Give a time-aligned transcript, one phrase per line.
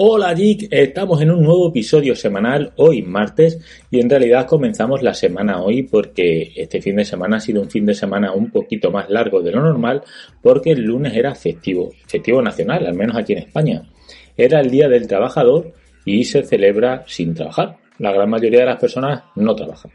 [0.00, 3.58] Hola Geek, estamos en un nuevo episodio semanal hoy martes
[3.90, 7.68] y en realidad comenzamos la semana hoy porque este fin de semana ha sido un
[7.68, 10.04] fin de semana un poquito más largo de lo normal
[10.40, 13.90] porque el lunes era festivo, festivo nacional, al menos aquí en España.
[14.36, 15.72] Era el Día del Trabajador
[16.04, 17.78] y se celebra sin trabajar.
[17.98, 19.90] La gran mayoría de las personas no trabajan.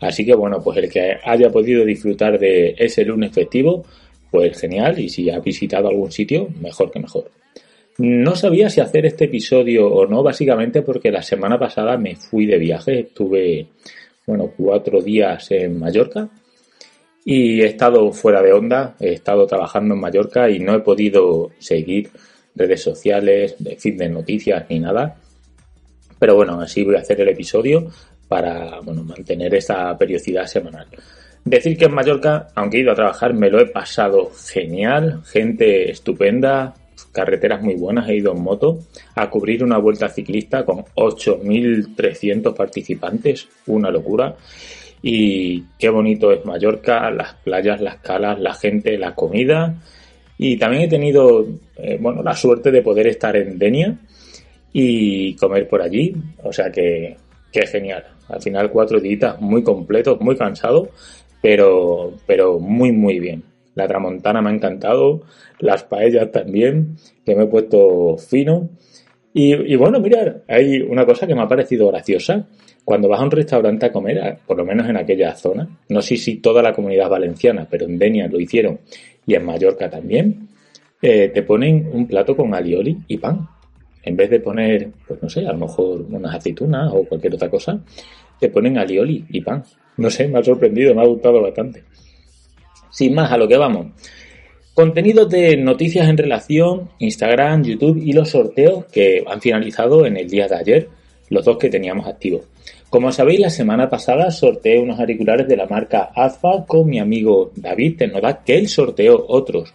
[0.00, 3.84] Así que bueno, pues el que haya podido disfrutar de ese lunes festivo,
[4.30, 7.30] pues genial y si ha visitado algún sitio, mejor que mejor.
[7.98, 12.44] No sabía si hacer este episodio o no, básicamente porque la semana pasada me fui
[12.44, 13.68] de viaje, estuve,
[14.26, 16.28] bueno, cuatro días en Mallorca
[17.24, 21.52] y he estado fuera de onda, he estado trabajando en Mallorca y no he podido
[21.58, 22.10] seguir
[22.56, 25.16] redes sociales, de de noticias ni nada.
[26.18, 27.90] Pero bueno, así voy a hacer el episodio
[28.26, 30.86] para bueno, mantener esta periodicidad semanal.
[31.44, 35.90] Decir que en Mallorca, aunque he ido a trabajar, me lo he pasado genial, gente
[35.90, 36.74] estupenda,
[37.14, 38.80] carreteras muy buenas, he ido en moto
[39.14, 44.36] a cubrir una vuelta ciclista con 8.300 participantes, una locura.
[45.00, 49.74] Y qué bonito es Mallorca, las playas, las calas, la gente, la comida.
[50.36, 51.46] Y también he tenido,
[51.76, 53.96] eh, bueno, la suerte de poder estar en Denia
[54.72, 56.14] y comer por allí.
[56.42, 57.16] O sea que,
[57.52, 58.04] qué genial.
[58.28, 60.88] Al final cuatro días muy completos, muy cansado,
[61.40, 63.53] pero, pero muy, muy bien.
[63.74, 65.22] La tramontana me ha encantado,
[65.58, 68.70] las paellas también, que me he puesto fino.
[69.32, 72.46] Y, bueno, mirar, hay una cosa que me ha parecido graciosa.
[72.84, 76.16] Cuando vas a un restaurante a comer, por lo menos en aquella zona, no sé
[76.16, 78.78] si toda la comunidad valenciana, pero en Denia lo hicieron
[79.26, 80.48] y en Mallorca también,
[81.00, 83.48] eh, te ponen un plato con alioli y pan.
[84.02, 87.48] En vez de poner, pues no sé, a lo mejor unas aceitunas o cualquier otra
[87.48, 87.82] cosa,
[88.38, 89.64] te ponen alioli y pan.
[89.96, 91.84] No sé, me ha sorprendido, me ha gustado bastante.
[92.94, 93.88] Sin más, a lo que vamos.
[94.72, 100.30] Contenidos de noticias en relación, Instagram, YouTube y los sorteos que han finalizado en el
[100.30, 100.88] día de ayer,
[101.28, 102.42] los dos que teníamos activos.
[102.88, 107.50] Como sabéis, la semana pasada sorteé unos auriculares de la marca AZFA con mi amigo
[107.56, 109.74] David Tecnodac, que él sorteó otros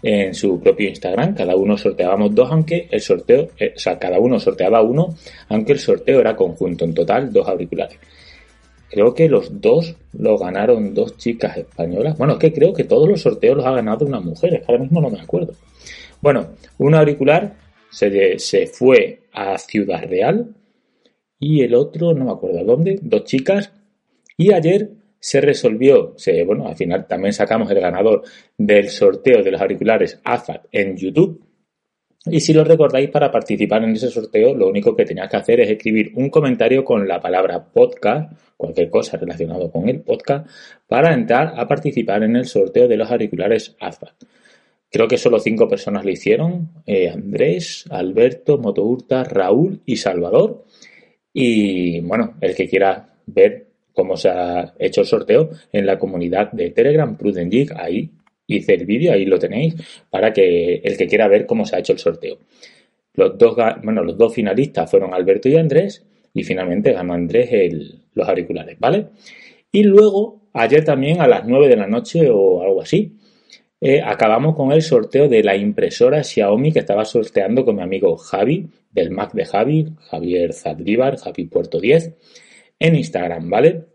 [0.00, 1.34] en su propio Instagram.
[1.34, 5.16] Cada uno sorteábamos dos, aunque el sorteo, eh, o sea, cada uno sorteaba uno,
[5.48, 6.84] aunque el sorteo era conjunto.
[6.84, 7.98] En total, dos auriculares.
[8.90, 12.18] Creo que los dos lo ganaron dos chicas españolas.
[12.18, 14.66] Bueno, es que creo que todos los sorteos los ha ganado una mujer, es que
[14.72, 15.54] ahora mismo no me acuerdo.
[16.20, 17.54] Bueno, un auricular
[17.90, 20.54] se, se fue a Ciudad Real
[21.38, 23.72] y el otro, no me acuerdo dónde, dos chicas.
[24.36, 24.90] Y ayer
[25.20, 28.22] se resolvió, se, bueno, al final también sacamos el ganador
[28.58, 31.49] del sorteo de los auriculares AFAT en YouTube
[32.26, 35.60] y si lo recordáis, para participar en ese sorteo, lo único que tenías que hacer
[35.60, 40.46] es escribir un comentario con la palabra podcast, cualquier cosa relacionado con el podcast,
[40.86, 44.12] para entrar a participar en el sorteo de los auriculares AZBAT.
[44.90, 50.64] Creo que solo cinco personas lo hicieron, eh, Andrés, Alberto, Motourta, Raúl y Salvador.
[51.32, 56.52] Y bueno, el que quiera ver cómo se ha hecho el sorteo en la comunidad
[56.52, 58.10] de Telegram Prudent ahí
[58.56, 59.74] hice el vídeo, ahí lo tenéis,
[60.10, 62.38] para que el que quiera ver cómo se ha hecho el sorteo.
[63.14, 67.50] Los dos, bueno, los dos finalistas fueron Alberto y Andrés, y finalmente ganó Andrés
[68.14, 69.06] los auriculares, ¿vale?
[69.72, 73.16] Y luego, ayer también a las 9 de la noche o algo así,
[73.80, 78.16] eh, acabamos con el sorteo de la impresora Xiaomi que estaba sorteando con mi amigo
[78.16, 82.14] Javi, del Mac de Javi, Javier Zadribar, Javi Puerto 10,
[82.78, 83.86] en Instagram, ¿vale?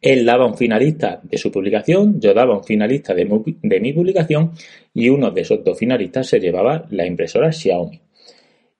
[0.00, 4.52] Él daba un finalista de su publicación, yo daba un finalista de, mi publicación
[4.94, 8.00] y uno de esos dos finalistas se llevaba la impresora Xiaomi.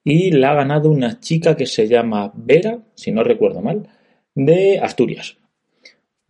[0.03, 3.87] Y la ha ganado una chica que se llama Vera, si no recuerdo mal,
[4.35, 5.37] de Asturias.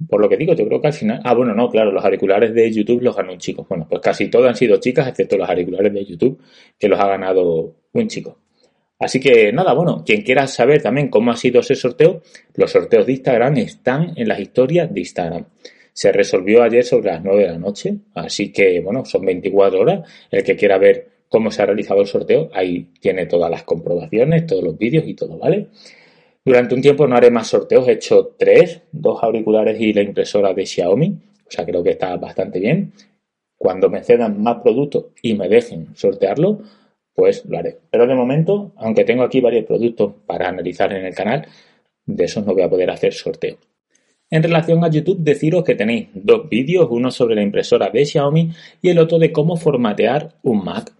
[0.08, 1.20] por lo que digo, yo creo que al final.
[1.24, 3.66] Ah, bueno, no, claro, los auriculares de YouTube los ganó un chico.
[3.68, 6.40] Bueno, pues casi todos han sido chicas, excepto los auriculares de YouTube,
[6.78, 8.38] que los ha ganado un chico.
[9.00, 12.20] Así que nada, bueno, quien quiera saber también cómo ha sido ese sorteo,
[12.54, 15.46] los sorteos de Instagram están en las historias de Instagram.
[15.92, 20.08] Se resolvió ayer sobre las 9 de la noche, así que bueno, son 24 horas.
[20.30, 24.46] El que quiera ver cómo se ha realizado el sorteo, ahí tiene todas las comprobaciones,
[24.46, 25.68] todos los vídeos y todo, ¿vale?
[26.44, 30.52] Durante un tiempo no haré más sorteos, he hecho tres, dos auriculares y la impresora
[30.52, 32.92] de Xiaomi, o sea, creo que está bastante bien.
[33.56, 36.60] Cuando me cedan más productos y me dejen sortearlo,
[37.20, 37.76] pues lo haré.
[37.90, 41.46] Pero de momento, aunque tengo aquí varios productos para analizar en el canal,
[42.06, 43.58] de esos no voy a poder hacer sorteo.
[44.30, 48.52] En relación a YouTube, deciros que tenéis dos vídeos, uno sobre la impresora de Xiaomi
[48.80, 50.94] y el otro de cómo formatear un Mac.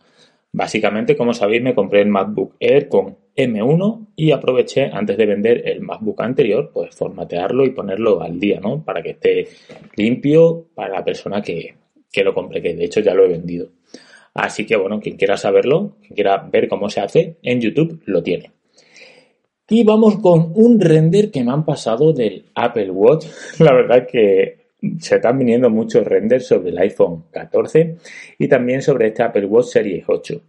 [0.53, 5.67] Básicamente, como sabéis, me compré el MacBook Air con M1 y aproveché antes de vender
[5.71, 8.85] el MacBook anterior, pues formatearlo y ponerlo al día, ¿no?
[8.85, 9.49] Para que esté
[9.97, 11.77] limpio para la persona que,
[12.13, 13.71] que lo compre, que de hecho ya lo he vendido.
[14.41, 18.23] Así que bueno, quien quiera saberlo, quien quiera ver cómo se hace, en YouTube lo
[18.23, 18.53] tiene.
[19.69, 23.27] Y vamos con un render que me han pasado del Apple Watch.
[23.59, 24.57] La verdad que
[24.99, 27.97] se están viniendo muchos renders sobre el iPhone 14
[28.39, 30.41] y también sobre este Apple Watch Series 8.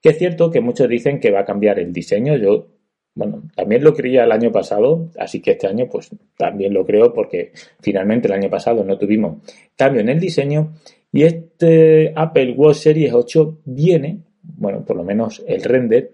[0.00, 2.36] Que es cierto que muchos dicen que va a cambiar el diseño.
[2.36, 2.68] Yo,
[3.14, 7.12] bueno, también lo creía el año pasado, así que este año pues también lo creo
[7.12, 9.38] porque finalmente el año pasado no tuvimos
[9.76, 10.72] cambio en el diseño
[11.12, 16.12] y este Apple Watch Series 8 viene, bueno, por lo menos el render,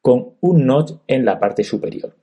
[0.00, 2.14] con un notch en la parte superior.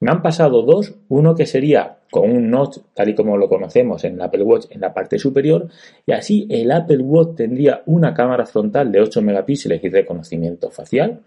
[0.00, 4.02] Me han pasado dos, uno que sería con un notch tal y como lo conocemos
[4.04, 5.68] en el Apple Watch en la parte superior
[6.06, 11.20] y así el Apple Watch tendría una cámara frontal de 8 megapíxeles y reconocimiento facial.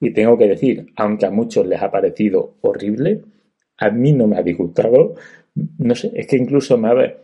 [0.00, 3.22] Y tengo que decir, aunque a muchos les ha parecido horrible,
[3.78, 5.14] a mí no me ha disgustado.
[5.78, 7.14] No sé, es que incluso me ha...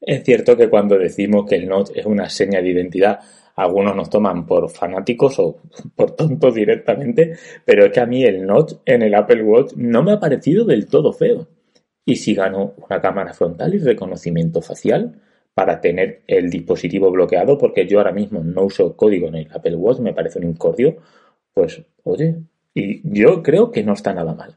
[0.00, 3.20] Es cierto que cuando decimos que el notch es una seña de identidad,
[3.56, 5.60] algunos nos toman por fanáticos o
[5.96, 10.02] por tontos directamente, pero es que a mí el notch en el Apple Watch no
[10.02, 11.48] me ha parecido del todo feo.
[12.04, 15.20] Y si gano una cámara frontal y reconocimiento facial
[15.54, 19.74] para tener el dispositivo bloqueado, porque yo ahora mismo no uso código en el Apple
[19.74, 20.98] Watch, me parece un incordio,
[21.56, 22.36] pues oye,
[22.74, 24.54] y yo creo que no está nada mal.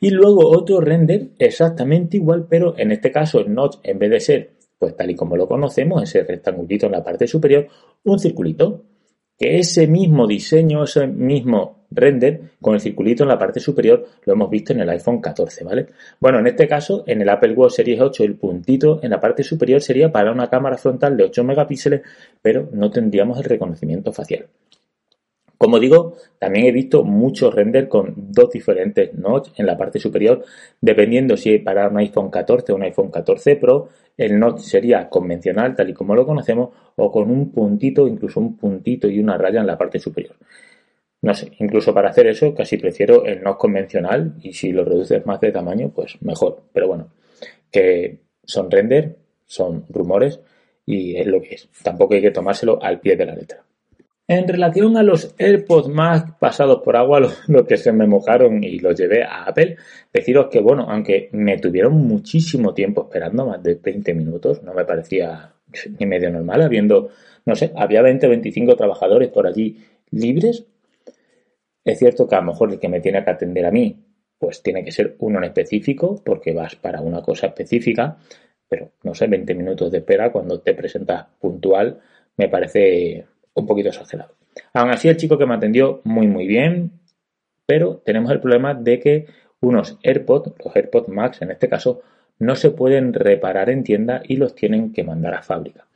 [0.00, 4.20] Y luego otro render exactamente igual, pero en este caso el notch en vez de
[4.20, 7.66] ser pues tal y como lo conocemos, ese rectangulito en la parte superior,
[8.04, 8.84] un circulito,
[9.36, 14.32] que ese mismo diseño, ese mismo render con el circulito en la parte superior lo
[14.32, 15.86] hemos visto en el iPhone 14, ¿vale?
[16.18, 19.42] Bueno, en este caso, en el Apple Watch Series 8, el puntito en la parte
[19.42, 22.00] superior sería para una cámara frontal de 8 megapíxeles,
[22.40, 24.46] pero no tendríamos el reconocimiento facial.
[25.58, 30.44] Como digo, también he visto muchos render con dos diferentes notch en la parte superior,
[30.80, 35.74] dependiendo si para un iPhone 14 o un iPhone 14 Pro, el notch sería convencional,
[35.74, 39.60] tal y como lo conocemos, o con un puntito, incluso un puntito y una raya
[39.60, 40.36] en la parte superior.
[41.22, 45.26] No sé, incluso para hacer eso casi prefiero el notch convencional y si lo reduces
[45.26, 46.62] más de tamaño, pues mejor.
[46.72, 47.08] Pero bueno,
[47.72, 49.16] que son render,
[49.46, 50.40] son rumores
[50.86, 51.68] y es lo que es.
[51.82, 53.64] Tampoco hay que tomárselo al pie de la letra.
[54.30, 58.78] En relación a los AirPods Max pasados por agua, los, que se me mojaron y
[58.78, 59.76] los llevé a Apple,
[60.12, 64.84] deciros que, bueno, aunque me tuvieron muchísimo tiempo esperando, más de 20 minutos, no me
[64.84, 65.54] parecía
[65.98, 67.08] ni medio normal, habiendo,
[67.46, 69.78] no sé, había 20 o 25 trabajadores por allí
[70.10, 70.66] libres.
[71.82, 74.04] Es cierto que a lo mejor el que me tiene que atender a mí,
[74.38, 78.18] pues tiene que ser uno en específico, porque vas para una cosa específica,
[78.68, 81.98] pero no sé, 20 minutos de espera cuando te presentas puntual,
[82.36, 83.24] me parece
[83.60, 84.34] un poquito exagerado.
[84.72, 86.92] Aún así, el chico que me atendió muy, muy bien,
[87.66, 89.26] pero tenemos el problema de que
[89.60, 92.02] unos AirPods, los AirPods Max en este caso,
[92.38, 95.86] no se pueden reparar en tienda y los tienen que mandar a fábrica.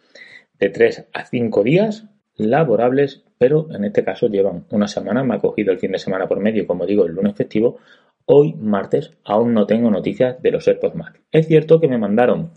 [0.58, 5.38] De 3 a 5 días laborables, pero en este caso llevan una semana, me ha
[5.38, 7.78] cogido el fin de semana por medio, como digo, el lunes festivo.
[8.24, 11.20] Hoy, martes, aún no tengo noticias de los AirPods Max.
[11.30, 12.50] Es cierto que me mandaron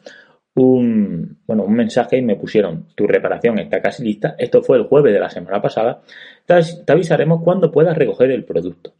[0.56, 4.36] un, bueno, un mensaje y me pusieron tu reparación está casi lista.
[4.38, 6.02] Esto fue el jueves de la semana pasada.
[6.46, 8.94] Te avisaremos cuando puedas recoger el producto.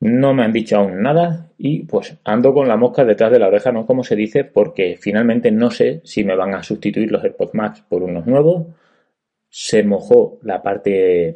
[0.00, 3.48] No me han dicho aún nada y pues ando con la mosca detrás de la
[3.48, 3.84] oreja, ¿no?
[3.84, 7.84] Como se dice, porque finalmente no sé si me van a sustituir los AirPods Max
[7.88, 8.66] por unos nuevos.
[9.50, 11.34] Se mojó la parte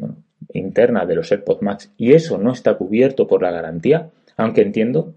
[0.52, 5.14] interna de los AirPods Max y eso no está cubierto por la garantía, aunque entiendo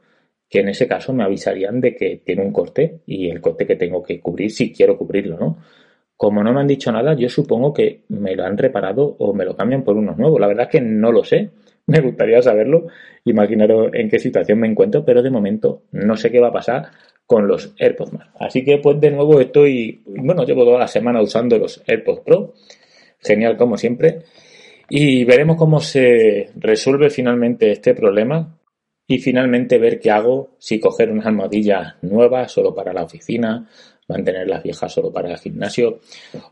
[0.50, 3.76] que en ese caso me avisarían de que tiene un corte y el corte que
[3.76, 5.58] tengo que cubrir si quiero cubrirlo, ¿no?
[6.18, 9.44] Como no me han dicho nada, yo supongo que me lo han reparado o me
[9.44, 10.40] lo cambian por unos nuevos.
[10.40, 11.50] La verdad es que no lo sé.
[11.88, 12.88] Me gustaría saberlo,
[13.26, 16.88] imaginaros en qué situación me encuentro, pero de momento no sé qué va a pasar
[17.28, 18.30] con los AirPods Max.
[18.40, 22.54] Así que pues de nuevo estoy, bueno, llevo toda la semana usando los AirPods Pro,
[23.20, 24.24] genial como siempre,
[24.90, 28.58] y veremos cómo se resuelve finalmente este problema
[29.08, 33.70] y finalmente ver qué hago, si coger unas almohadillas nuevas solo para la oficina,
[34.08, 36.00] mantener las viejas solo para el gimnasio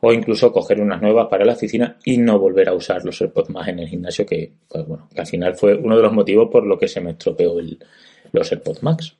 [0.01, 3.49] o incluso coger unas nuevas para la oficina y no volver a usar los AirPods
[3.49, 6.65] más en el gimnasio que, pues que al final fue uno de los motivos por
[6.65, 7.79] lo que se me estropeó el,
[8.31, 9.17] los AirPods Max.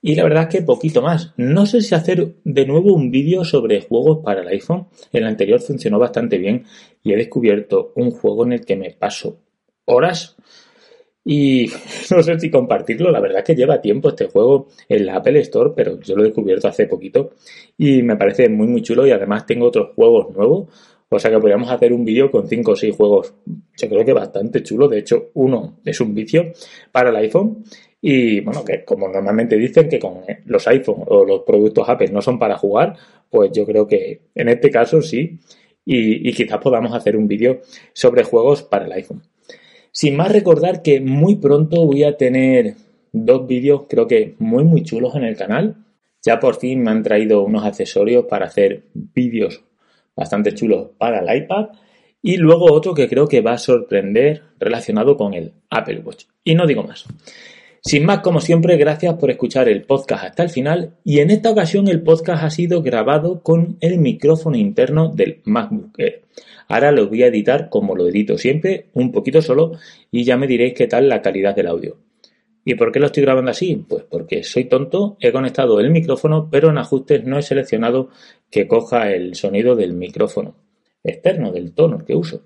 [0.00, 1.32] Y la verdad es que poquito más.
[1.36, 4.86] No sé si hacer de nuevo un vídeo sobre juegos para el iPhone.
[5.12, 6.64] El anterior funcionó bastante bien
[7.02, 9.40] y he descubierto un juego en el que me paso
[9.84, 10.36] horas
[11.24, 11.66] y
[12.10, 15.40] no sé si compartirlo, la verdad es que lleva tiempo este juego en la Apple
[15.40, 17.30] Store, pero yo lo he descubierto hace poquito
[17.76, 20.68] y me parece muy muy chulo y además tengo otros juegos nuevos,
[21.08, 23.34] o sea que podríamos hacer un vídeo con 5 o 6 juegos,
[23.76, 26.52] yo creo que bastante chulo, de hecho uno es un vicio
[26.90, 27.64] para el iPhone
[28.04, 32.20] y bueno, que como normalmente dicen que con los iPhone o los productos Apple no
[32.20, 32.96] son para jugar,
[33.30, 35.38] pues yo creo que en este caso sí.
[35.84, 37.60] Y, quizás podamos hacer un vídeo
[37.92, 39.22] sobre juegos para el iPhone.
[39.92, 42.76] Sin más recordar que muy pronto voy a tener
[43.12, 45.76] dos vídeos creo que muy muy chulos en el canal.
[46.24, 49.62] Ya por fin me han traído unos accesorios para hacer vídeos
[50.16, 51.66] bastante chulos para el iPad.
[52.22, 56.24] Y luego otro que creo que va a sorprender relacionado con el Apple Watch.
[56.42, 57.04] Y no digo más.
[57.84, 60.98] Sin más, como siempre, gracias por escuchar el podcast hasta el final.
[61.02, 65.98] Y en esta ocasión el podcast ha sido grabado con el micrófono interno del MacBook
[65.98, 66.22] Air.
[66.68, 69.72] Ahora lo voy a editar como lo edito siempre, un poquito solo,
[70.12, 71.98] y ya me diréis qué tal la calidad del audio.
[72.64, 73.74] ¿Y por qué lo estoy grabando así?
[73.74, 78.10] Pues porque soy tonto, he conectado el micrófono, pero en ajustes no he seleccionado
[78.48, 80.54] que coja el sonido del micrófono
[81.02, 82.44] externo, del tono que uso.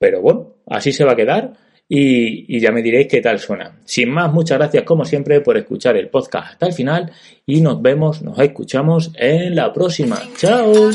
[0.00, 3.72] Pero bueno, así se va a quedar y, y, ya me diréis qué tal suena.
[3.84, 7.12] Sin más, muchas gracias como siempre por escuchar el podcast hasta el final
[7.46, 10.20] y nos vemos, nos escuchamos en la próxima.
[10.36, 10.90] ¡Chao!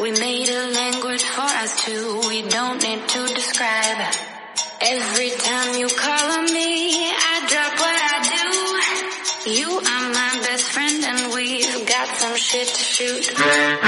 [0.00, 3.98] We made a language for us two, we don't need to describe.
[4.80, 9.50] Every time you call on me, I drop what I do.
[9.50, 13.87] You are my best friend and we've got some shit to shoot.